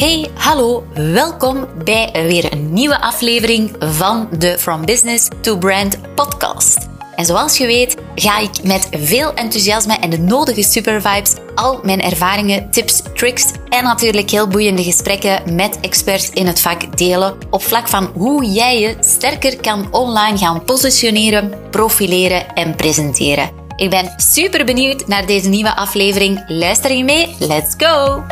[0.00, 6.88] Hey, hallo, welkom bij weer een nieuwe aflevering van de From Business to Brand podcast.
[7.16, 12.00] En zoals je weet, ga ik met veel enthousiasme en de nodige supervibes al mijn
[12.00, 17.62] ervaringen, tips, tricks en natuurlijk heel boeiende gesprekken met experts in het vak delen op
[17.62, 23.50] vlak van hoe jij je sterker kan online gaan positioneren, profileren en presenteren.
[23.76, 26.44] Ik ben super benieuwd naar deze nieuwe aflevering.
[26.46, 27.36] Luister je mee?
[27.38, 28.24] Let's go!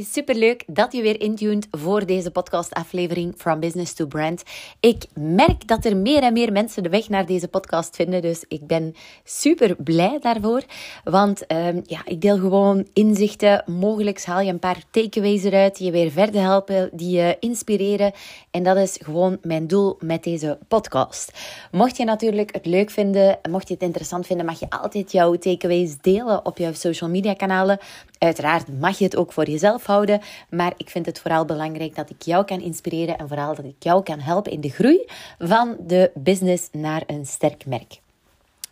[0.00, 4.42] Hey, superleuk dat je weer intuned voor deze podcastaflevering From Business to Brand.
[4.80, 8.44] Ik merk dat er meer en meer mensen de weg naar deze podcast vinden, dus
[8.48, 10.62] ik ben super blij daarvoor.
[11.04, 13.62] Want um, ja, ik deel gewoon inzichten.
[13.66, 18.12] Mogelijk haal je een paar takeaways eruit die je weer verder helpen, die je inspireren.
[18.50, 21.32] En dat is gewoon mijn doel met deze podcast.
[21.72, 25.34] Mocht je natuurlijk het leuk vinden, mocht je het interessant vinden, mag je altijd jouw
[25.34, 27.78] takeaways delen op jouw social media kanalen.
[28.20, 32.10] Uiteraard mag je het ook voor jezelf houden, maar ik vind het vooral belangrijk dat
[32.10, 35.06] ik jou kan inspireren en vooral dat ik jou kan helpen in de groei
[35.38, 38.00] van de business naar een sterk merk.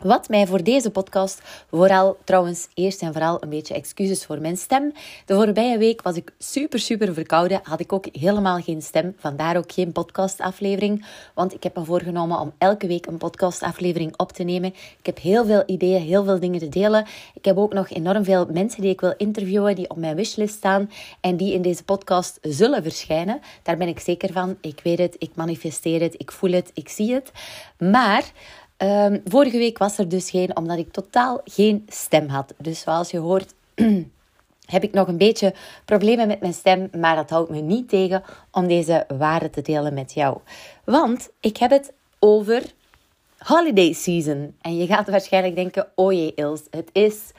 [0.03, 4.57] Wat mij voor deze podcast vooral trouwens eerst en vooral een beetje excuses voor mijn
[4.57, 4.93] stem.
[5.27, 9.57] De voorbije week was ik super super verkouden, had ik ook helemaal geen stem, vandaar
[9.57, 14.43] ook geen podcastaflevering, want ik heb me voorgenomen om elke week een podcastaflevering op te
[14.43, 14.75] nemen.
[14.99, 17.07] Ik heb heel veel ideeën, heel veel dingen te delen.
[17.35, 20.55] Ik heb ook nog enorm veel mensen die ik wil interviewen, die op mijn wishlist
[20.55, 23.41] staan en die in deze podcast zullen verschijnen.
[23.63, 24.57] Daar ben ik zeker van.
[24.61, 27.33] Ik weet het, ik manifesteer het, ik voel het, ik zie het.
[27.79, 28.33] Maar
[28.83, 32.55] Um, vorige week was er dus geen, omdat ik totaal geen stem had.
[32.59, 33.55] Dus zoals je hoort,
[34.75, 35.55] heb ik nog een beetje
[35.85, 39.95] problemen met mijn stem, maar dat houdt me niet tegen om deze waarde te delen
[39.95, 40.39] met jou.
[40.85, 42.63] Want ik heb het over
[43.39, 44.57] holiday season.
[44.61, 47.31] En je gaat waarschijnlijk denken, oh jee Ils, het is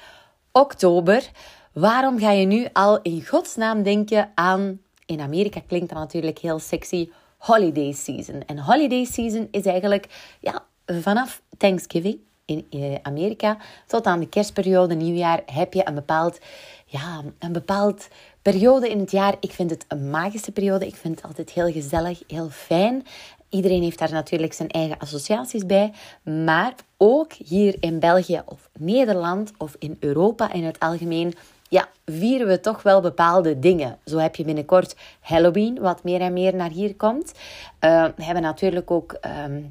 [0.51, 1.29] oktober.
[1.73, 6.59] Waarom ga je nu al in godsnaam denken aan, in Amerika klinkt dat natuurlijk heel
[6.59, 8.43] sexy, holiday season.
[8.45, 10.63] En holiday season is eigenlijk ja,
[11.01, 13.57] vanaf Thanksgiving in eh, Amerika
[13.87, 16.39] tot aan de kerstperiode, nieuwjaar, heb je een bepaald,
[16.85, 18.07] ja, een bepaald
[18.41, 19.35] periode in het jaar.
[19.39, 20.87] Ik vind het een magische periode.
[20.87, 23.05] Ik vind het altijd heel gezellig, heel fijn.
[23.49, 25.93] Iedereen heeft daar natuurlijk zijn eigen associaties bij.
[26.23, 31.33] Maar ook hier in België of Nederland of in Europa in het algemeen
[31.69, 33.97] ja, vieren we toch wel bepaalde dingen.
[34.05, 37.31] Zo heb je binnenkort Halloween, wat meer en meer naar hier komt.
[37.79, 39.61] Uh, we hebben natuurlijk ook ehm,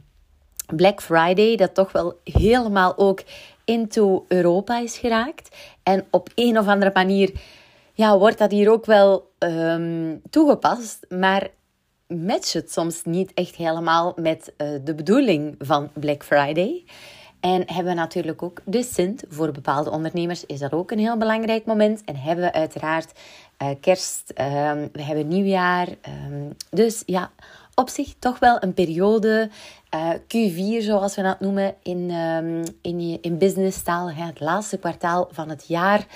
[0.77, 3.23] Black Friday, dat toch wel helemaal ook
[3.65, 5.57] into Europa is geraakt.
[5.83, 7.33] En op een of andere manier
[7.95, 11.49] ja, wordt dat hier ook wel um, toegepast, maar
[12.07, 16.85] matcht het soms niet echt helemaal met uh, de bedoeling van Black Friday.
[17.41, 19.25] En hebben we natuurlijk ook de Sint.
[19.29, 22.03] Voor bepaalde ondernemers is dat ook een heel belangrijk moment.
[22.05, 23.13] En hebben we uiteraard
[23.63, 25.89] uh, kerst, um, we hebben nieuwjaar.
[25.89, 27.31] Um, dus ja,
[27.79, 29.51] op zich toch wel een periode,
[29.95, 35.49] uh, Q4 zoals we dat noemen in, um, in, in businesstaal, het laatste kwartaal van
[35.49, 36.07] het jaar,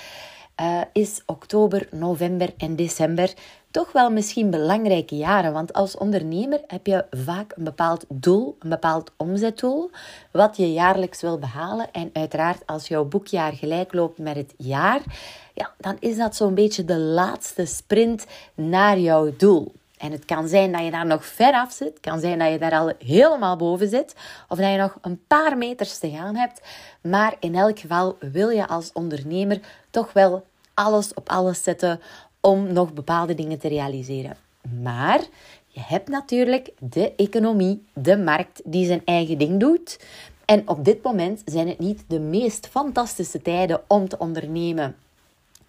[0.61, 3.33] uh, is oktober, november en december
[3.73, 5.53] toch wel misschien belangrijke jaren.
[5.53, 9.89] Want als ondernemer heb je vaak een bepaald doel, een bepaald omzetdoel,
[10.31, 11.91] wat je jaarlijks wil behalen.
[11.91, 15.01] En uiteraard, als jouw boekjaar gelijk loopt met het jaar,
[15.53, 18.25] ja, dan is dat zo'n beetje de laatste sprint
[18.55, 19.71] naar jouw doel.
[20.03, 21.87] En het kan zijn dat je daar nog ver af zit.
[21.87, 24.15] Het kan zijn dat je daar al helemaal boven zit.
[24.47, 26.61] Of dat je nog een paar meters te gaan hebt.
[27.01, 29.59] Maar in elk geval wil je als ondernemer
[29.89, 31.99] toch wel alles op alles zetten
[32.39, 34.37] om nog bepaalde dingen te realiseren.
[34.81, 35.21] Maar
[35.67, 39.99] je hebt natuurlijk de economie, de markt die zijn eigen ding doet.
[40.45, 44.95] En op dit moment zijn het niet de meest fantastische tijden om te ondernemen.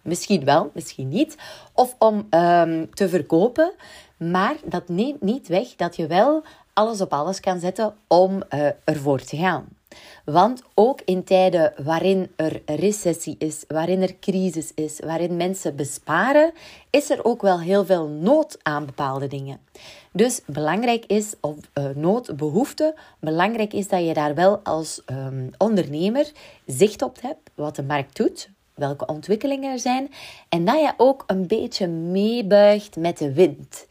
[0.04, 1.36] Misschien wel, misschien niet.
[1.72, 3.72] Of om um, te verkopen.
[4.16, 6.42] Maar dat neemt niet weg dat je wel
[6.72, 9.68] alles op alles kan zetten om uh, ervoor te gaan.
[10.24, 16.52] Want ook in tijden waarin er recessie is, waarin er crisis is, waarin mensen besparen,
[16.90, 19.60] is er ook wel heel veel nood aan bepaalde dingen.
[20.12, 25.50] Dus belangrijk is, of uh, nood, behoefte, belangrijk is dat je daar wel als um,
[25.58, 26.32] ondernemer
[26.66, 30.12] zicht op hebt, wat de markt doet, welke ontwikkelingen er zijn.
[30.48, 33.86] En dat je ook een beetje meebuigt met de wind.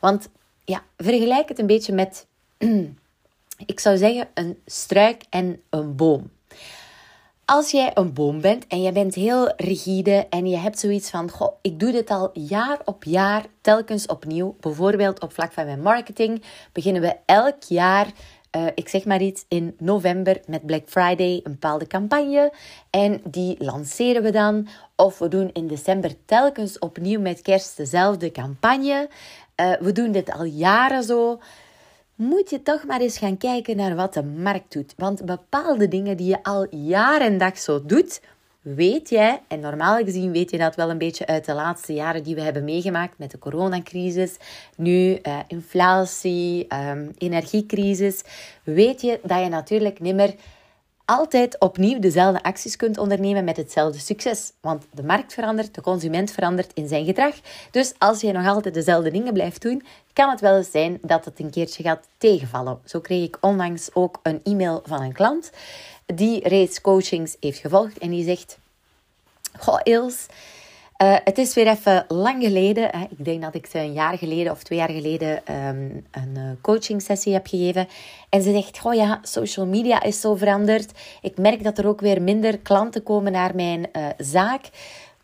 [0.00, 0.28] Want
[0.64, 2.26] ja, vergelijk het een beetje met,
[3.66, 6.30] ik zou zeggen, een struik en een boom.
[7.44, 11.30] Als jij een boom bent en je bent heel rigide en je hebt zoiets van,
[11.30, 14.56] goh, ik doe dit al jaar op jaar telkens opnieuw.
[14.60, 16.42] Bijvoorbeeld op vlak van mijn marketing
[16.72, 18.06] beginnen we elk jaar
[18.56, 22.52] uh, ik zeg maar iets, in november met Black Friday een bepaalde campagne.
[22.90, 24.68] En die lanceren we dan.
[24.96, 29.08] Of we doen in december telkens opnieuw met kerst dezelfde campagne.
[29.60, 31.40] Uh, we doen dit al jaren zo
[32.18, 34.94] moet je toch maar eens gaan kijken naar wat de markt doet.
[34.96, 38.20] Want bepaalde dingen die je al jaren en dag zo doet,
[38.74, 42.22] weet jij, en normaal gezien weet je dat wel een beetje uit de laatste jaren
[42.22, 44.36] die we hebben meegemaakt met de coronacrisis,
[44.76, 48.22] nu uh, inflatie, um, energiecrisis,
[48.62, 50.34] weet je dat je natuurlijk nimmer
[51.04, 54.52] altijd opnieuw dezelfde acties kunt ondernemen met hetzelfde succes.
[54.60, 57.34] Want de markt verandert, de consument verandert in zijn gedrag.
[57.70, 59.82] Dus als je nog altijd dezelfde dingen blijft doen,
[60.12, 62.78] kan het wel eens zijn dat het een keertje gaat tegenvallen.
[62.84, 65.50] Zo kreeg ik onlangs ook een e-mail van een klant
[66.14, 68.58] die reeds coachings heeft gevolgd en die zegt:
[69.58, 70.26] Goh, Ils,
[71.02, 72.88] uh, het is weer even lang geleden.
[72.90, 73.06] Hè.
[73.10, 76.50] Ik denk dat ik ze een jaar geleden of twee jaar geleden um, een uh,
[76.60, 77.88] coaching sessie heb gegeven.
[78.28, 80.92] En ze zegt, oh ja, social media is zo veranderd.
[81.22, 84.64] Ik merk dat er ook weer minder klanten komen naar mijn uh, zaak.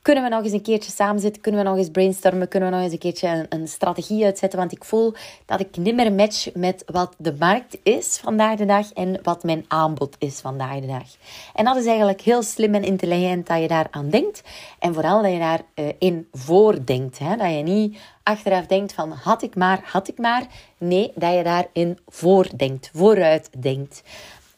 [0.05, 1.43] Kunnen we nog eens een keertje samen zitten?
[1.43, 2.49] Kunnen we nog eens brainstormen?
[2.49, 4.59] Kunnen we nog eens een keertje een, strategie uitzetten?
[4.59, 5.15] Want ik voel
[5.47, 9.43] dat ik niet meer match met wat de markt is vandaag de dag en wat
[9.43, 11.07] mijn aanbod is vandaag de dag.
[11.55, 14.43] En dat is eigenlijk heel slim en intelligent dat je daar aan denkt.
[14.79, 17.19] En vooral dat je daarin uh, in voordenkt.
[17.19, 17.37] Hè?
[17.37, 20.47] Dat je niet achteraf denkt van had ik maar, had ik maar.
[20.79, 24.03] Nee, dat je daarin voordenkt, vooruit denkt.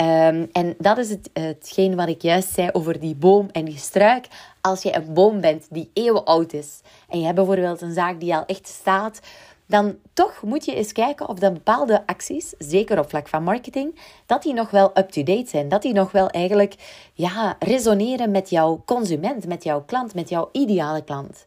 [0.02, 3.78] Um, en dat is het, hetgeen wat ik juist zei over die boom en die
[3.78, 4.26] struik.
[4.60, 8.20] Als je een boom bent die eeuwen oud is en je hebt bijvoorbeeld een zaak
[8.20, 9.20] die al echt staat,
[9.66, 13.98] dan toch moet je eens kijken of dan bepaalde acties, zeker op vlak van marketing,
[14.26, 15.69] dat die nog wel up-to-date zijn.
[15.69, 16.75] Dat die nog wel eigenlijk
[17.12, 21.46] ja, resoneren met jouw consument, met jouw klant, met jouw ideale klant.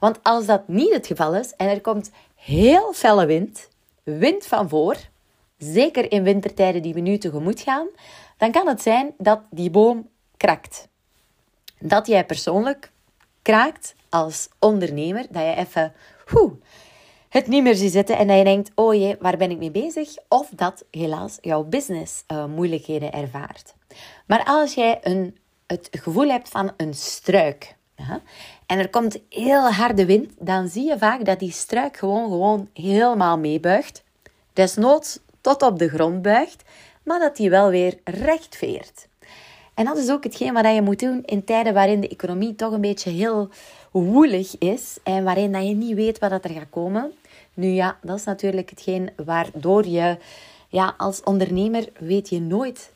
[0.00, 3.68] Want als dat niet het geval is en er komt heel felle wind,
[4.02, 4.96] wind van voor,
[5.60, 7.86] zeker in wintertijden die we nu tegemoet gaan,
[8.36, 10.88] dan kan het zijn dat die boom krakt.
[11.78, 12.90] Dat jij persoonlijk
[13.42, 15.92] kraakt als ondernemer, dat je even
[16.26, 16.52] hoe,
[17.28, 19.70] het niet meer ziet zitten en dat je denkt, oh jee, waar ben ik mee
[19.70, 20.16] bezig?
[20.28, 23.74] Of dat helaas jouw business uh, moeilijkheden ervaart.
[24.26, 27.78] Maar als jij een, het gevoel hebt van een struik,
[28.66, 32.68] en er komt heel harde wind, dan zie je vaak dat die struik gewoon, gewoon
[32.74, 34.02] helemaal meebuigt.
[34.52, 36.62] Desnoods tot op de grond buigt,
[37.02, 39.08] maar dat die wel weer recht veert.
[39.74, 42.72] En dat is ook hetgeen wat je moet doen in tijden waarin de economie toch
[42.72, 43.48] een beetje heel
[43.90, 47.12] woelig is en waarin dat je niet weet wat er gaat komen.
[47.54, 50.18] Nu ja, dat is natuurlijk hetgeen waardoor je,
[50.68, 52.92] ja, als ondernemer weet je nooit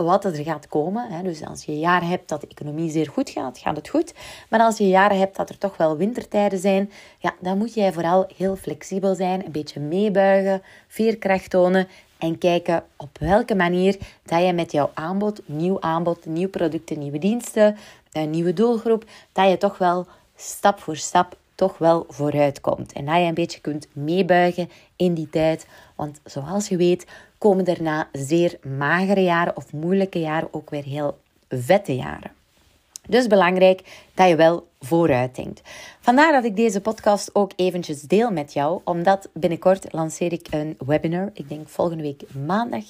[0.00, 1.24] wat er gaat komen.
[1.24, 4.14] Dus als je jaren hebt dat de economie zeer goed gaat, gaat het goed.
[4.48, 7.92] Maar als je jaren hebt dat er toch wel wintertijden zijn, ja, dan moet jij
[7.92, 14.44] vooral heel flexibel zijn, een beetje meebuigen, veerkracht tonen en kijken op welke manier dat
[14.44, 17.76] je met jouw aanbod, nieuw aanbod, nieuwe producten, nieuwe diensten,
[18.12, 20.06] een nieuwe doelgroep, dat je toch wel
[20.36, 22.92] stap voor stap toch wel vooruit komt.
[22.92, 25.66] En dat je een beetje kunt meebuigen in die tijd.
[25.96, 27.06] Want zoals je weet,
[27.38, 31.18] komen daarna zeer magere jaren of moeilijke jaren ook weer heel
[31.48, 32.30] vette jaren.
[33.08, 35.60] Dus belangrijk dat je wel vooruit denkt.
[36.00, 40.76] Vandaar dat ik deze podcast ook eventjes deel met jou, omdat binnenkort lanceer ik een
[40.86, 42.84] webinar, ik denk volgende week maandag,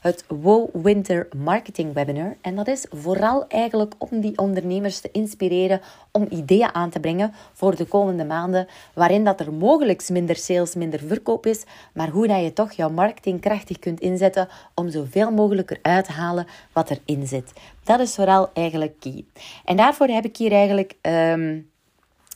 [0.00, 2.36] het Wow Winter Marketing Webinar.
[2.40, 7.32] En dat is vooral eigenlijk om die ondernemers te inspireren om ideeën aan te brengen
[7.52, 12.26] voor de komende maanden, waarin dat er mogelijk minder sales, minder verkoop is, maar hoe
[12.26, 16.90] dat je toch jouw marketing krachtig kunt inzetten om zoveel mogelijk eruit te halen wat
[16.90, 17.52] erin zit.
[17.88, 19.24] Dat is vooral eigenlijk key.
[19.64, 20.94] En daarvoor heb ik hier eigenlijk...
[21.02, 21.70] Um,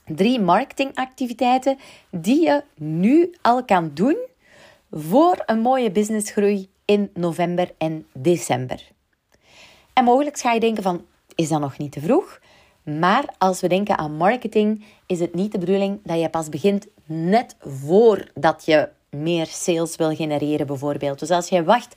[0.06, 1.78] drie marketingactiviteiten
[2.10, 4.16] die je nu al kan doen
[4.90, 8.90] voor een mooie businessgroei in november en december.
[9.92, 11.04] En mogelijk ga je denken van,
[11.34, 12.40] is dat nog niet te vroeg?
[12.82, 16.86] Maar als we denken aan marketing, is het niet de bedoeling dat je pas begint
[17.04, 21.18] net voordat je meer sales wil genereren bijvoorbeeld.
[21.18, 21.94] Dus als je wacht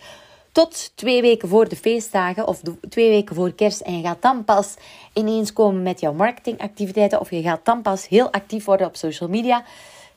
[0.56, 4.44] tot twee weken voor de feestdagen of twee weken voor kerst en je gaat dan
[4.44, 4.76] pas
[5.14, 9.30] ineens komen met jouw marketingactiviteiten of je gaat dan pas heel actief worden op social
[9.30, 9.64] media,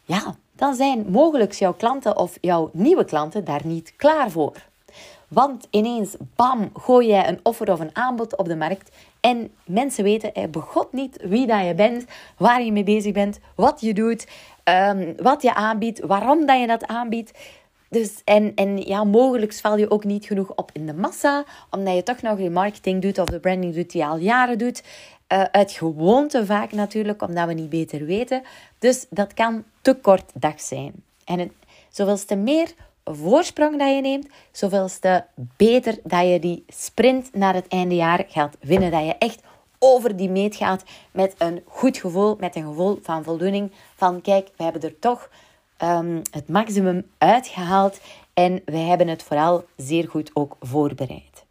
[0.04, 4.66] ja, dan zijn mogelijk jouw klanten of jouw nieuwe klanten daar niet klaar voor.
[5.28, 8.90] Want ineens, bam, gooi jij een offer of een aanbod op de markt
[9.20, 12.04] en mensen weten eh, begot niet wie dat je bent,
[12.36, 14.26] waar je mee bezig bent, wat je doet,
[14.64, 17.32] um, wat je aanbiedt, waarom dat je dat aanbiedt.
[17.88, 21.94] Dus, en, en ja, mogelijk val je ook niet genoeg op in de massa, omdat
[21.94, 24.82] je toch nog de marketing doet of de branding doet die je al jaren doet.
[25.32, 28.42] Uh, uit gewoonte vaak natuurlijk, omdat we niet beter weten.
[28.78, 30.92] Dus dat kan te kort dag zijn.
[31.24, 31.52] En het,
[31.90, 32.72] zoals te meer
[33.04, 35.22] voorsprong dat je neemt, zoveel te
[35.56, 38.90] beter dat je die sprint naar het einde jaar gaat winnen.
[38.90, 39.40] Dat je echt
[39.78, 43.72] over die meet gaat met een goed gevoel, met een gevoel van voldoening.
[43.96, 45.28] Van kijk, we hebben er toch
[45.82, 48.00] um, het maximum uitgehaald
[48.34, 51.44] en wij hebben het vooral zeer goed ook voorbereid.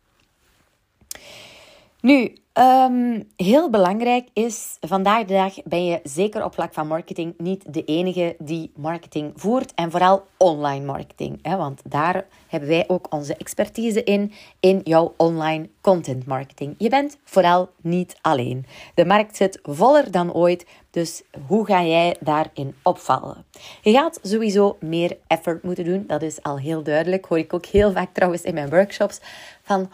[2.02, 7.34] Nu, Um, heel belangrijk is, vandaag de dag ben je zeker op vlak van marketing
[7.38, 9.74] niet de enige die marketing voert.
[9.74, 11.40] En vooral online marketing.
[11.42, 16.76] Hè, want daar hebben wij ook onze expertise in, in jouw online content marketing.
[16.78, 18.66] Je bent vooral niet alleen.
[18.96, 23.46] De markt zit voller dan ooit, dus hoe ga jij daarin opvallen?
[23.82, 27.26] Je gaat sowieso meer effort moeten doen, dat is al heel duidelijk.
[27.26, 29.20] Hoor ik ook heel vaak trouwens in mijn workshops
[29.62, 29.90] van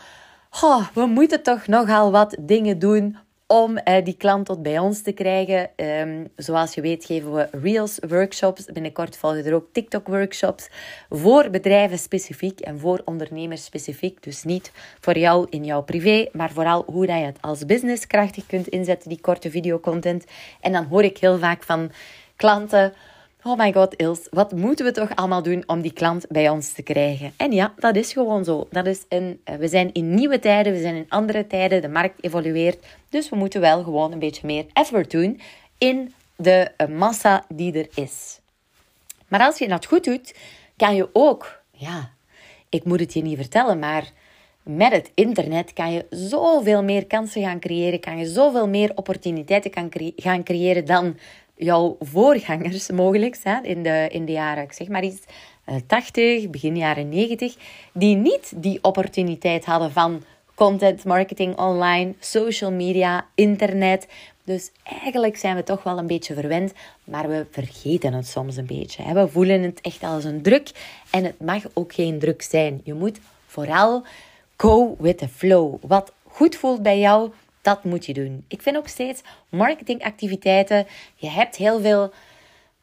[0.94, 3.18] we moeten toch nogal wat dingen doen
[3.48, 5.70] om uh, die klant tot bij ons te krijgen.
[5.76, 8.66] Um, zoals je weet geven we Reels workshops.
[8.66, 10.70] Binnenkort volgen er ook TikTok workshops.
[11.10, 14.24] Voor bedrijven specifiek en voor ondernemers specifiek.
[14.24, 18.08] Dus niet voor jou in jouw privé, maar vooral hoe dat je het als business
[18.08, 20.26] krachtig kunt inzetten, die korte videocontent.
[20.62, 21.92] En dan hoor ik heel vaak van
[22.36, 22.94] klanten
[23.46, 26.72] Oh my god, Ils, wat moeten we toch allemaal doen om die klant bij ons
[26.72, 27.34] te krijgen?
[27.38, 28.68] En ja, dat is gewoon zo.
[28.72, 31.88] Dat is een, eh, we zijn in nieuwe tijden, we zijn in andere tijden, de
[31.88, 32.86] markt evolueert.
[33.10, 35.42] Dus we moeten wel gewoon een beetje meer effort doen
[35.78, 38.40] in de eh, massa die er is.
[39.28, 40.36] Maar als je dat goed doet,
[40.78, 42.12] kan je ook, ja,
[42.70, 44.12] ik moet het je niet vertellen, maar
[44.64, 49.90] met het internet kan je zoveel meer kansen gaan creëren, kan je zoveel meer opportuniteiten
[50.16, 51.18] gaan creëren dan
[51.64, 55.22] jouw voorgangers mogelijk zijn in de, in de jaren, ik zeg maar iets,
[55.88, 57.56] 80, eh, begin jaren 90,
[57.94, 60.24] die niet die opportuniteit hadden van
[60.56, 64.08] content marketing online, social media, internet.
[64.44, 68.66] Dus eigenlijk zijn we toch wel een beetje verwend, maar we vergeten het soms een
[68.66, 69.14] beetje.
[69.14, 70.72] We voelen het echt als een druk
[71.10, 72.82] en het mag ook geen druk zijn.
[72.84, 74.04] Je moet vooral
[74.58, 75.76] go with the flow.
[75.82, 77.32] Wat goed voelt bij jou,
[77.64, 78.46] dat moet je doen.
[78.48, 80.88] Ik vind ook steeds marketingactiviteiten.
[81.16, 82.12] Je hebt heel veel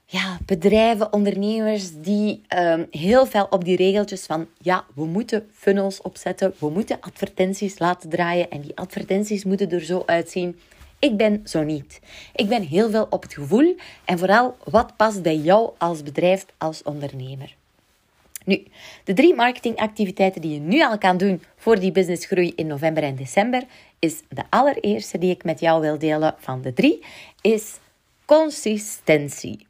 [0.06, 6.02] ja, bedrijven, ondernemers die um, heel veel op die regeltjes van ja, we moeten funnels
[6.02, 10.58] opzetten, we moeten advertenties laten draaien en die advertenties moeten er zo uitzien.
[10.98, 12.00] Ik ben zo niet.
[12.34, 16.46] Ik ben heel veel op het gevoel en vooral wat past bij jou als bedrijf,
[16.58, 17.58] als ondernemer.
[18.44, 18.66] Nu,
[19.04, 23.16] de drie marketingactiviteiten die je nu al kan doen voor die businessgroei in november en
[23.16, 23.62] december,
[23.98, 27.04] is de allereerste die ik met jou wil delen van de drie,
[27.40, 27.78] is
[28.24, 29.68] consistentie.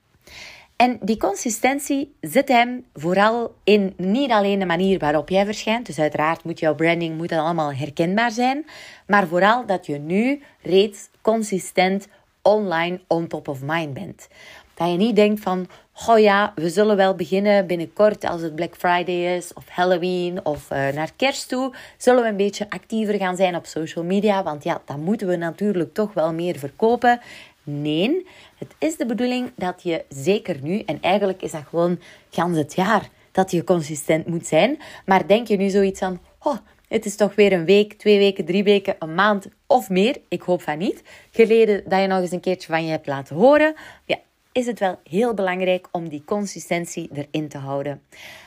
[0.77, 5.87] En die consistentie zit hem vooral in niet alleen de manier waarop jij verschijnt.
[5.87, 8.67] Dus uiteraard moet jouw branding moet allemaal herkenbaar zijn.
[9.07, 12.09] Maar vooral dat je nu reeds consistent
[12.43, 14.29] online on top of mind bent.
[14.75, 15.69] Dat je niet denkt van,
[16.09, 20.71] oh ja, we zullen wel beginnen binnenkort als het Black Friday is of Halloween of
[20.71, 21.75] uh, naar kerst toe.
[21.97, 25.37] Zullen we een beetje actiever gaan zijn op social media, want ja, dan moeten we
[25.37, 27.21] natuurlijk toch wel meer verkopen.
[27.63, 28.27] Nee,
[28.59, 32.75] het is de bedoeling dat je zeker nu, en eigenlijk is dat gewoon gans het
[32.75, 34.79] jaar, dat je consistent moet zijn.
[35.07, 36.57] Maar denk je nu zoiets aan, oh,
[36.89, 40.43] het is toch weer een week, twee weken, drie weken, een maand of meer, ik
[40.43, 43.75] hoop van niet, geleden dat je nog eens een keertje van je hebt laten horen.
[44.05, 44.17] Ja,
[44.53, 48.03] is het wel heel belangrijk om die consistentie erin te houden.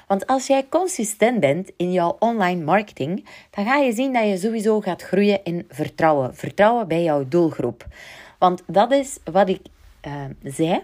[0.07, 4.37] Want als jij consistent bent in jouw online marketing, dan ga je zien dat je
[4.37, 6.35] sowieso gaat groeien in vertrouwen.
[6.35, 7.85] Vertrouwen bij jouw doelgroep.
[8.39, 9.61] Want dat is wat ik
[10.07, 10.81] uh, zei.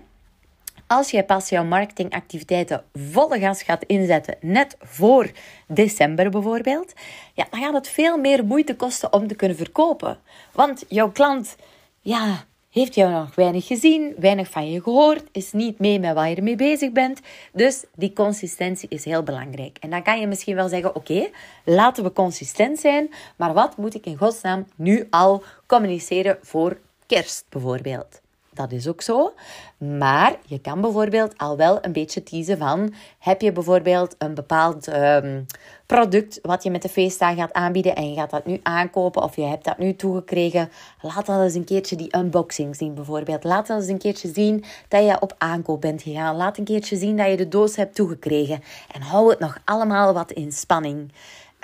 [0.87, 5.31] Als jij pas jouw marketingactiviteiten volle gas gaat inzetten, net voor
[5.67, 6.93] december bijvoorbeeld,
[7.33, 10.17] ja, dan gaat het veel meer moeite kosten om te kunnen verkopen.
[10.51, 11.55] Want jouw klant,
[12.01, 12.45] ja,
[12.79, 16.35] heeft jou nog weinig gezien, weinig van je gehoord, is niet mee met waar je
[16.35, 17.19] ermee bezig bent.
[17.53, 19.77] Dus die consistentie is heel belangrijk.
[19.79, 21.29] En dan kan je misschien wel zeggen: Oké,
[21.65, 27.45] laten we consistent zijn, maar wat moet ik in godsnaam nu al communiceren voor kerst
[27.49, 28.21] bijvoorbeeld?
[28.59, 29.33] Dat is ook zo.
[29.77, 32.93] Maar je kan bijvoorbeeld al wel een beetje teasen van...
[33.19, 35.45] Heb je bijvoorbeeld een bepaald um,
[35.85, 37.95] product wat je met de feestdagen gaat aanbieden...
[37.95, 40.69] en je gaat dat nu aankopen of je hebt dat nu toegekregen...
[41.01, 43.43] Laat dan eens een keertje die unboxing zien bijvoorbeeld.
[43.43, 46.35] Laat dan eens een keertje zien dat je op aankoop bent gegaan.
[46.35, 48.61] Laat een keertje zien dat je de doos hebt toegekregen.
[48.91, 51.11] En hou het nog allemaal wat in spanning.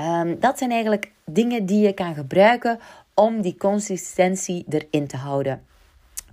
[0.01, 2.79] Um, dat zijn eigenlijk dingen die je kan gebruiken
[3.13, 5.61] om die consistentie erin te houden.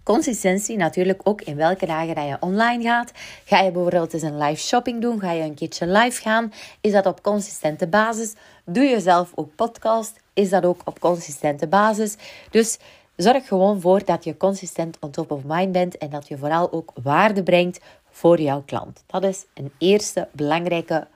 [0.04, 3.12] Consistentie natuurlijk ook in welke dagen dat je online gaat.
[3.44, 5.20] Ga je bijvoorbeeld eens een live shopping doen?
[5.20, 6.52] Ga je een keertje live gaan?
[6.80, 8.34] Is dat op consistente basis?
[8.64, 10.20] Doe je zelf ook podcast?
[10.32, 12.16] Is dat ook op consistente basis?
[12.50, 12.78] Dus
[13.16, 16.72] zorg gewoon voor dat je consistent on top of mind bent en dat je vooral
[16.72, 17.80] ook waarde brengt
[18.10, 19.04] voor jouw klant.
[19.06, 21.06] Dat is een eerste belangrijke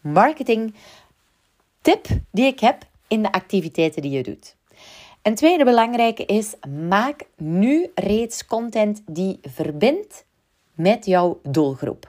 [0.00, 0.74] marketing
[1.80, 4.55] tip die ik heb in de activiteiten die je doet.
[5.26, 6.54] Een tweede belangrijke is:
[6.88, 10.24] maak nu reeds content die verbindt
[10.74, 12.08] met jouw doelgroep.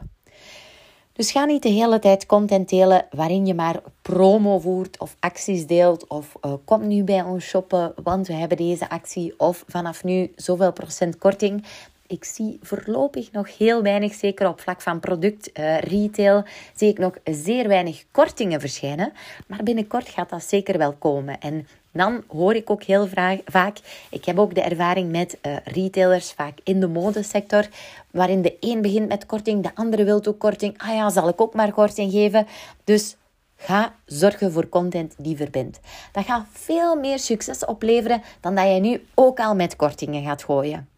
[1.14, 5.68] Dus ga niet de hele tijd content delen waarin je maar promo voert of acties
[5.68, 6.08] deelt.
[6.08, 9.34] Of uh, kom nu bij ons shoppen, want we hebben deze actie.
[9.38, 11.66] Of vanaf nu zoveel procent korting.
[12.08, 16.44] Ik zie voorlopig nog heel weinig, zeker op vlak van product uh, retail,
[16.76, 19.14] zie ik nog zeer weinig kortingen verschijnen.
[19.48, 21.40] Maar binnenkort gaat dat zeker wel komen.
[21.40, 23.08] En dan hoor ik ook heel
[23.46, 27.68] vaak, ik heb ook de ervaring met uh, retailers, vaak in de modesector,
[28.12, 30.78] waarin de een begint met korting, de andere wil ook korting.
[30.78, 32.48] Ah ja, zal ik ook maar korting geven.
[32.84, 33.16] Dus
[33.58, 35.80] Ga zorgen voor content die verbindt.
[36.12, 40.44] Dat gaat veel meer succes opleveren dan dat je nu ook al met kortingen gaat
[40.44, 40.90] gooien.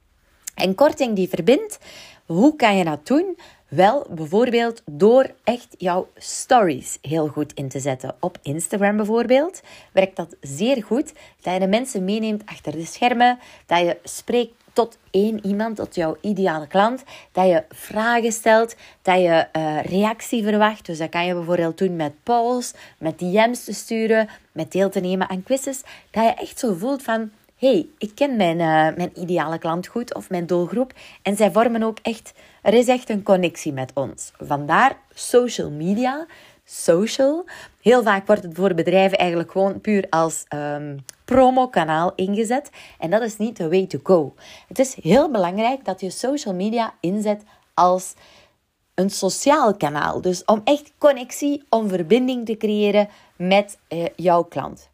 [0.55, 1.79] En korting die verbindt,
[2.25, 3.37] hoe kan je dat doen?
[3.69, 8.15] Wel, bijvoorbeeld door echt jouw stories heel goed in te zetten.
[8.19, 9.61] Op Instagram bijvoorbeeld
[9.91, 11.13] werkt dat zeer goed.
[11.41, 13.39] Dat je de mensen meeneemt achter de schermen.
[13.65, 17.03] Dat je spreekt tot één iemand, tot jouw ideale klant.
[17.31, 20.85] Dat je vragen stelt, dat je uh, reactie verwacht.
[20.85, 24.99] Dus dat kan je bijvoorbeeld doen met polls, met DM's te sturen, met deel te
[24.99, 25.81] nemen aan quizzes.
[26.11, 30.15] Dat je echt zo voelt van, hey, ik ken mijn, uh, mijn ideale klant goed
[30.15, 30.93] of mijn doelgroep.
[31.21, 34.31] En zij vormen ook echt, er is echt een connectie met ons.
[34.37, 36.25] Vandaar social media,
[36.63, 37.45] social.
[37.81, 42.69] Heel vaak wordt het voor bedrijven eigenlijk gewoon puur als um, promokanaal ingezet.
[42.99, 44.33] En dat is niet the way to go.
[44.67, 48.13] Het is heel belangrijk dat je social media inzet als
[48.95, 50.21] een sociaal kanaal.
[50.21, 54.89] Dus om echt connectie, om verbinding te creëren met uh, jouw klant.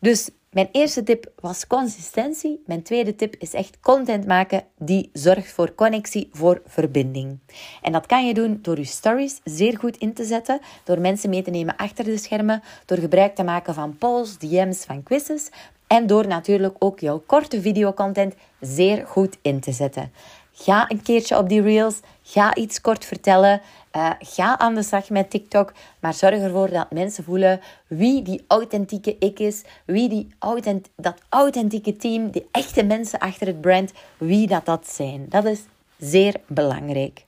[0.00, 2.62] Dus mijn eerste tip was consistentie.
[2.66, 7.38] Mijn tweede tip is echt content maken die zorgt voor connectie, voor verbinding.
[7.82, 11.30] En dat kan je doen door je stories zeer goed in te zetten, door mensen
[11.30, 15.50] mee te nemen achter de schermen, door gebruik te maken van polls, DM's, van quizzes
[15.86, 20.12] en door natuurlijk ook jouw korte videocontent zeer goed in te zetten.
[20.60, 22.00] Ga een keertje op die reels.
[22.22, 23.60] Ga iets kort vertellen.
[23.96, 25.72] Uh, ga aan de slag met TikTok.
[26.00, 29.62] Maar zorg ervoor dat mensen voelen wie die authentieke ik is.
[29.84, 34.88] Wie die authent dat authentieke team, die echte mensen achter het brand, wie dat, dat
[34.88, 35.26] zijn.
[35.28, 35.60] Dat is
[35.98, 37.24] zeer belangrijk.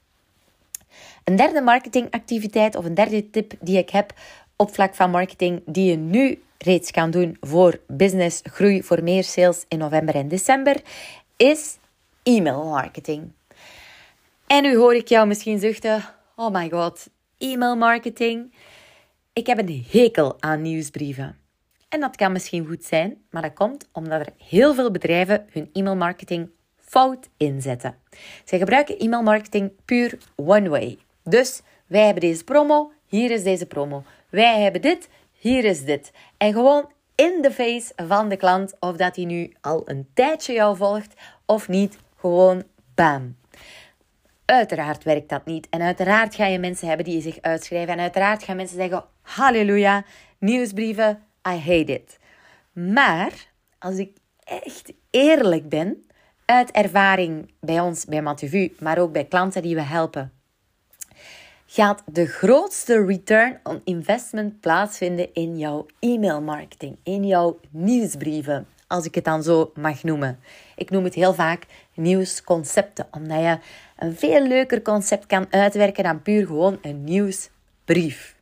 [1.23, 4.13] Een derde marketingactiviteit of een derde tip die ik heb
[4.55, 9.23] op vlak van marketing, die je nu reeds kan doen voor business groei, voor meer
[9.23, 10.81] sales in november en december,
[11.37, 11.77] is
[12.23, 13.31] e-mail marketing.
[14.47, 16.03] En nu hoor ik jou misschien zuchten:
[16.35, 18.53] Oh my god, e-mail marketing.
[19.33, 21.37] Ik heb een hekel aan nieuwsbrieven.
[21.89, 25.69] En dat kan misschien goed zijn, maar dat komt omdat er heel veel bedrijven hun
[25.73, 27.95] e-mail marketing fout inzetten.
[28.45, 30.97] Ze gebruiken e-mail marketing puur one way.
[31.23, 34.03] Dus wij hebben deze promo, hier is deze promo.
[34.29, 36.11] Wij hebben dit, hier is dit.
[36.37, 40.53] En gewoon in de face van de klant, of dat hij nu al een tijdje
[40.53, 41.13] jou volgt
[41.45, 42.63] of niet, gewoon
[42.95, 43.35] bam.
[44.45, 45.67] Uiteraard werkt dat niet.
[45.69, 47.93] En uiteraard ga je mensen hebben die zich uitschrijven.
[47.93, 50.03] En uiteraard gaan mensen zeggen: Halleluja,
[50.39, 52.19] nieuwsbrieven, I hate it.
[52.73, 53.31] Maar
[53.79, 56.05] als ik echt eerlijk ben,
[56.45, 60.31] uit ervaring bij ons, bij Matuvu, maar ook bij klanten die we helpen,
[61.65, 69.05] gaat de grootste return on investment plaatsvinden in jouw e-mail marketing, in jouw nieuwsbrieven, als
[69.05, 70.39] ik het dan zo mag noemen.
[70.75, 71.65] Ik noem het heel vaak
[72.01, 73.57] nieuwsconcepten, omdat je
[73.97, 78.35] een veel leuker concept kan uitwerken dan puur gewoon een nieuwsbrief.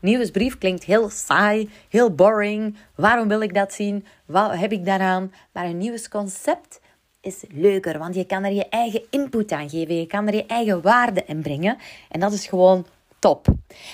[0.00, 2.76] Nieuwsbrief klinkt heel saai, heel boring.
[2.94, 4.06] Waarom wil ik dat zien?
[4.26, 5.32] Wat heb ik daaraan?
[5.52, 6.80] Maar een nieuwsconcept
[7.20, 9.94] is leuker, want je kan er je eigen input aan geven.
[9.94, 11.76] Je kan er je eigen waarde in brengen.
[12.10, 12.86] En dat is gewoon
[13.18, 13.46] top.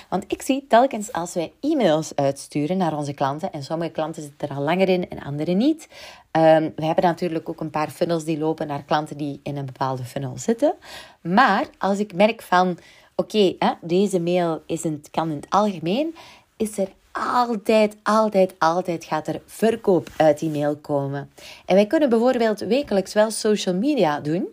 [0.09, 4.49] Want ik zie telkens als wij e-mails uitsturen naar onze klanten, en sommige klanten zitten
[4.49, 5.89] er al langer in en andere niet.
[6.33, 9.67] Um, we hebben natuurlijk ook een paar funnels die lopen naar klanten die in een
[9.67, 10.75] bepaalde funnel zitten.
[11.21, 12.79] Maar als ik merk van,
[13.17, 16.15] oké, deze mail is een, kan in het algemeen,
[16.57, 21.31] is er altijd, altijd, altijd gaat er verkoop uit die mail komen.
[21.67, 24.49] En wij kunnen bijvoorbeeld wekelijks wel social media doen.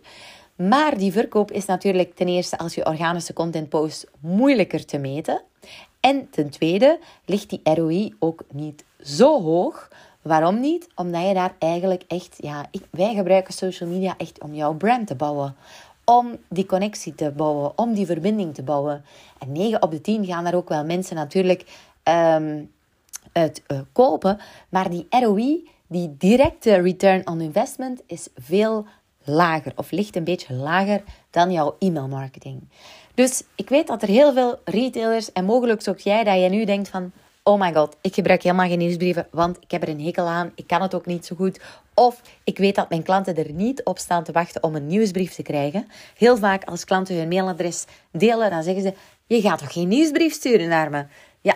[0.67, 5.41] Maar die verkoop is natuurlijk ten eerste als je organische content post moeilijker te meten.
[5.99, 9.89] En ten tweede ligt die ROI ook niet zo hoog.
[10.21, 10.87] Waarom niet?
[10.95, 15.15] Omdat je daar eigenlijk echt, ja, wij gebruiken social media echt om jouw brand te
[15.15, 15.55] bouwen.
[16.05, 19.05] Om die connectie te bouwen, om die verbinding te bouwen.
[19.37, 22.71] En 9 op de 10 gaan daar ook wel mensen natuurlijk um,
[23.31, 24.39] uit uh, kopen.
[24.69, 28.85] Maar die ROI, die directe return on investment, is veel
[29.29, 32.61] lager of ligt een beetje lager dan jouw e-mailmarketing.
[33.13, 36.65] Dus ik weet dat er heel veel retailers en mogelijk ook jij dat je nu
[36.65, 37.11] denkt van
[37.43, 40.51] oh my god, ik gebruik helemaal geen nieuwsbrieven, want ik heb er een hekel aan,
[40.55, 41.59] ik kan het ook niet zo goed.
[41.93, 45.33] Of ik weet dat mijn klanten er niet op staan te wachten om een nieuwsbrief
[45.33, 45.87] te krijgen.
[46.17, 48.93] Heel vaak als klanten hun mailadres delen, dan zeggen ze,
[49.27, 51.05] je gaat toch geen nieuwsbrief sturen naar me?
[51.41, 51.55] Ja,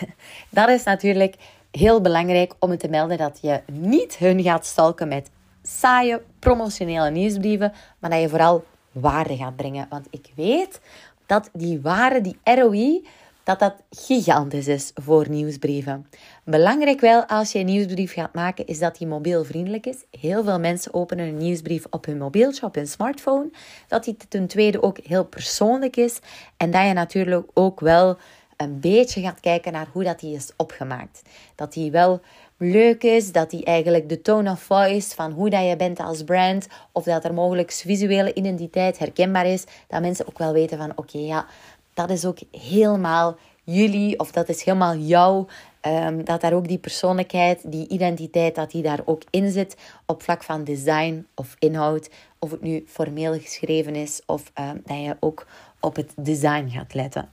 [0.50, 1.34] dat is natuurlijk
[1.70, 5.30] heel belangrijk om te melden dat je niet hun gaat stalken met
[5.66, 9.86] saaie promotionele nieuwsbrieven, maar dat je vooral waarde gaat brengen.
[9.90, 10.80] Want ik weet
[11.26, 13.06] dat die waarde, die ROI,
[13.46, 16.06] dat dat gigantisch is voor nieuwsbrieven.
[16.44, 20.04] Belangrijk wel als je een nieuwsbrief gaat maken, is dat die mobielvriendelijk is.
[20.20, 23.50] Heel veel mensen openen een nieuwsbrief op hun mobieltje, op hun smartphone.
[23.88, 26.18] Dat die ten tweede ook heel persoonlijk is.
[26.56, 28.16] En dat je natuurlijk ook wel
[28.56, 31.22] een beetje gaat kijken naar hoe dat die is opgemaakt.
[31.54, 32.20] Dat die wel
[32.56, 36.24] leuk is, dat die eigenlijk de tone of voice van hoe dat je bent als
[36.24, 40.92] brand, of dat er mogelijk visuele identiteit herkenbaar is, dat mensen ook wel weten van
[40.94, 41.46] oké, ja,
[41.94, 45.46] dat is ook helemaal jullie, of dat is helemaal jou.
[45.82, 50.22] Um, dat daar ook die persoonlijkheid, die identiteit, dat die daar ook in zit op
[50.22, 52.10] vlak van design of inhoud.
[52.38, 55.46] Of het nu formeel geschreven is of um, dat je ook
[55.80, 57.28] op het design gaat letten.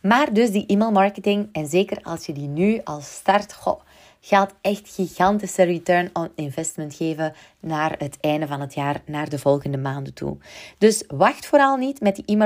[0.00, 3.52] Maar dus die e-mail marketing, en zeker als je die nu als start,
[4.24, 9.38] gaat echt gigantische return on investment geven naar het einde van het jaar, naar de
[9.38, 10.36] volgende maanden toe.
[10.78, 12.38] Dus wacht vooral niet met die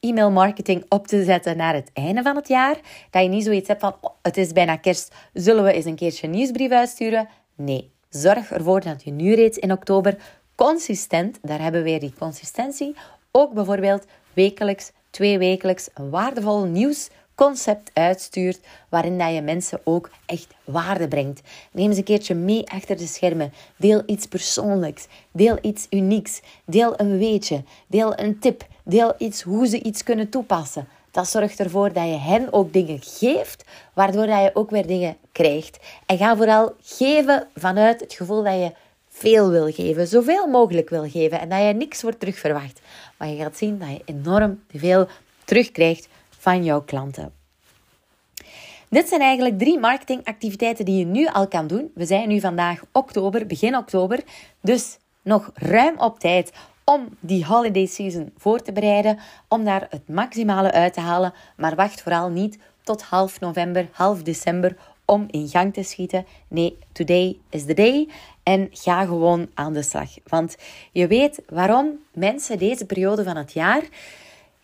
[0.00, 2.76] e-mail marketing op te zetten naar het einde van het jaar.
[3.10, 5.96] Dat je niet zoiets hebt van, oh, het is bijna kerst, zullen we eens een
[5.96, 7.28] keertje nieuwsbrief uitsturen?
[7.54, 10.16] Nee, zorg ervoor dat je nu reeds in oktober
[10.54, 12.96] consistent, daar hebben we weer die consistentie,
[13.30, 20.10] ook bijvoorbeeld wekelijks, twee wekelijks een waardevol nieuws concept uitstuurt waarin dat je mensen ook
[20.26, 21.40] echt waarde brengt.
[21.72, 23.52] Neem eens een keertje mee achter de schermen.
[23.76, 25.06] Deel iets persoonlijks.
[25.32, 26.40] Deel iets unieks.
[26.64, 27.62] Deel een weetje.
[27.86, 28.66] Deel een tip.
[28.84, 30.88] Deel iets hoe ze iets kunnen toepassen.
[31.10, 35.16] Dat zorgt ervoor dat je hen ook dingen geeft, waardoor dat je ook weer dingen
[35.32, 35.78] krijgt.
[36.06, 38.72] En ga vooral geven vanuit het gevoel dat je
[39.08, 42.80] veel wil geven, zoveel mogelijk wil geven en dat je niks wordt terugverwacht.
[43.18, 45.08] Maar je gaat zien dat je enorm veel
[45.44, 46.08] terugkrijgt
[46.44, 47.32] van jouw klanten.
[48.88, 51.90] Dit zijn eigenlijk drie marketingactiviteiten die je nu al kan doen.
[51.94, 54.22] We zijn nu vandaag oktober, begin oktober,
[54.60, 56.52] dus nog ruim op tijd
[56.84, 61.34] om die holiday season voor te bereiden, om daar het maximale uit te halen.
[61.56, 66.26] Maar wacht vooral niet tot half november, half december om in gang te schieten.
[66.48, 68.08] Nee, today is the day.
[68.42, 70.10] En ga gewoon aan de slag.
[70.26, 70.56] Want
[70.92, 73.82] je weet waarom mensen deze periode van het jaar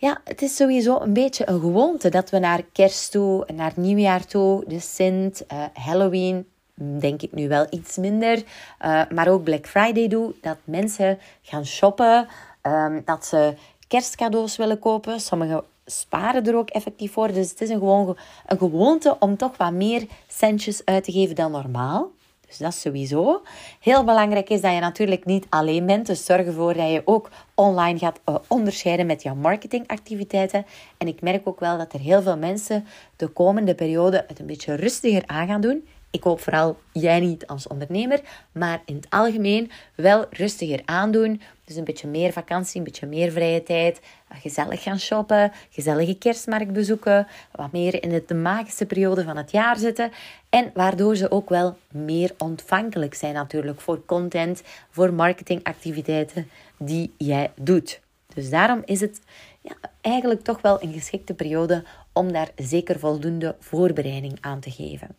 [0.00, 4.26] ja, het is sowieso een beetje een gewoonte dat we naar kerst toe, naar nieuwjaar
[4.26, 9.66] toe, de Sint, uh, Halloween, denk ik nu wel iets minder, uh, maar ook Black
[9.66, 12.28] Friday doen, dat mensen gaan shoppen,
[12.62, 13.54] um, dat ze
[13.88, 15.20] kerstcadeaus willen kopen.
[15.20, 17.32] Sommigen sparen er ook effectief voor.
[17.32, 21.50] Dus het is gewoon, een gewoonte om toch wat meer centjes uit te geven dan
[21.50, 22.10] normaal.
[22.50, 23.42] Dus dat is sowieso.
[23.80, 26.06] Heel belangrijk is dat je natuurlijk niet alleen bent.
[26.06, 30.66] Dus zorg ervoor dat je ook online gaat uh, onderscheiden met jouw marketingactiviteiten.
[30.98, 32.86] En ik merk ook wel dat er heel veel mensen
[33.16, 35.84] de komende periode het een beetje rustiger aan gaan doen.
[36.10, 38.20] Ik hoop vooral jij niet als ondernemer,
[38.52, 41.40] maar in het algemeen wel rustiger aandoen.
[41.64, 44.00] Dus een beetje meer vakantie, een beetje meer vrije tijd.
[44.28, 47.26] Gezellig gaan shoppen, gezellige kerstmarkt bezoeken.
[47.52, 50.12] Wat meer in de magische periode van het jaar zitten.
[50.48, 57.50] En waardoor ze ook wel meer ontvankelijk zijn natuurlijk voor content, voor marketingactiviteiten die jij
[57.56, 58.00] doet.
[58.34, 59.20] Dus daarom is het
[59.60, 65.16] ja, eigenlijk toch wel een geschikte periode om daar zeker voldoende voorbereiding aan te geven.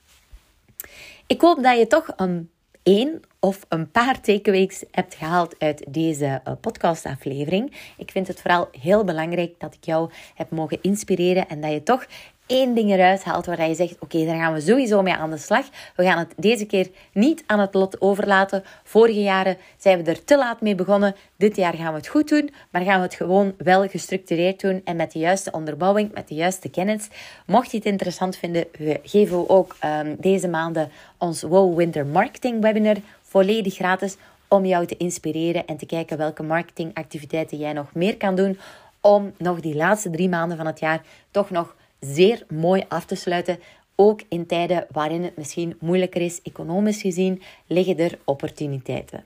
[1.27, 2.49] Ik hoop dat je toch een
[2.83, 7.93] één of een paar takeaways hebt gehaald uit deze uh, podcastaflevering.
[7.97, 11.83] Ik vind het vooral heel belangrijk dat ik jou heb mogen inspireren en dat je
[11.83, 12.05] toch
[12.51, 15.37] één ding eruit haalt waar je zegt: Oké, daar gaan we sowieso mee aan de
[15.37, 15.65] slag.
[15.95, 18.63] We gaan het deze keer niet aan het lot overlaten.
[18.83, 21.15] Vorige jaren zijn we er te laat mee begonnen.
[21.35, 24.81] Dit jaar gaan we het goed doen, maar gaan we het gewoon wel gestructureerd doen
[24.83, 27.07] en met de juiste onderbouwing, met de juiste kennis.
[27.45, 28.65] Mocht je het interessant vinden,
[29.03, 34.85] geven we ook um, deze maanden ons Wow Winter Marketing Webinar volledig gratis om jou
[34.85, 38.59] te inspireren en te kijken welke marketingactiviteiten jij nog meer kan doen
[39.01, 43.15] om nog die laatste drie maanden van het jaar toch nog zeer mooi af te
[43.15, 43.59] sluiten.
[43.95, 49.23] Ook in tijden waarin het misschien moeilijker is, economisch gezien, liggen er opportuniteiten.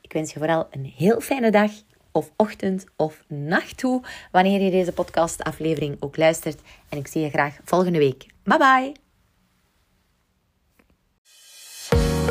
[0.00, 1.70] Ik wens je vooral een heel fijne dag,
[2.12, 4.02] of ochtend of nacht toe,
[4.32, 6.60] wanneer je deze podcastaflevering ook luistert.
[6.88, 8.26] En ik zie je graag volgende week.
[8.44, 8.92] Bye bye!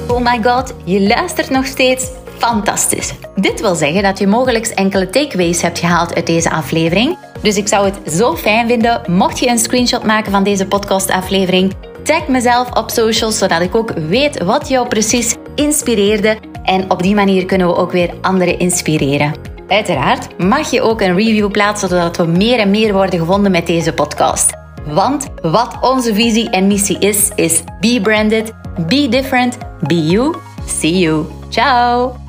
[0.08, 2.12] Oh my god, je luistert nog steeds.
[2.38, 3.14] Fantastisch.
[3.36, 7.18] Dit wil zeggen dat je mogelijk enkele takeaways hebt gehaald uit deze aflevering.
[7.42, 11.74] Dus ik zou het zo fijn vinden mocht je een screenshot maken van deze podcastaflevering.
[12.04, 16.38] Tag mezelf op socials zodat ik ook weet wat jou precies inspireerde.
[16.64, 19.34] En op die manier kunnen we ook weer anderen inspireren.
[19.68, 23.68] Uiteraard mag je ook een review plaatsen zodat we meer en meer worden gevonden met
[23.68, 24.52] deze podcast.
[24.86, 28.54] Want wat onze visie en missie is, is be branded,
[28.88, 30.36] be different, be you.
[30.66, 31.26] See you.
[31.50, 32.27] Ciao!